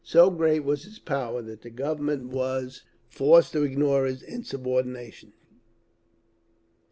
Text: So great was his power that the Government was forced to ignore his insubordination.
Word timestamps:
So 0.03 0.31
great 0.31 0.61
was 0.61 0.85
his 0.85 0.97
power 0.97 1.43
that 1.43 1.61
the 1.61 1.69
Government 1.69 2.29
was 2.29 2.81
forced 3.07 3.51
to 3.53 3.61
ignore 3.61 4.07
his 4.07 4.23
insubordination. 4.23 5.33